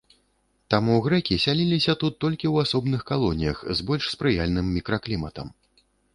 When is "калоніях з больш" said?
3.13-4.03